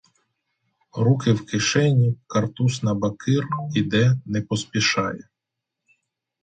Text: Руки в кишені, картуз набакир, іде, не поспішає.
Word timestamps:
Руки 0.93 1.33
в 1.33 1.45
кишені, 1.45 2.17
картуз 2.27 2.83
набакир, 2.83 3.47
іде, 3.75 4.19
не 4.25 4.41
поспішає. 4.41 5.29